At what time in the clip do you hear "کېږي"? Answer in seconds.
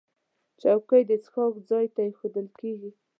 2.59-2.91